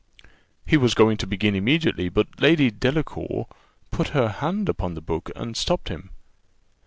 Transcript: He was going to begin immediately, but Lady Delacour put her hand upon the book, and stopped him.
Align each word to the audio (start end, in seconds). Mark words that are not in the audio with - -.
He 0.65 0.77
was 0.77 0.95
going 0.95 1.17
to 1.17 1.27
begin 1.27 1.53
immediately, 1.53 2.09
but 2.09 2.41
Lady 2.41 2.71
Delacour 2.71 3.45
put 3.91 4.07
her 4.17 4.29
hand 4.29 4.67
upon 4.67 4.95
the 4.95 4.99
book, 5.01 5.29
and 5.35 5.55
stopped 5.55 5.89
him. 5.89 6.09